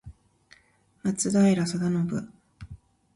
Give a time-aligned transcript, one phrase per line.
[1.03, 2.25] 松平定信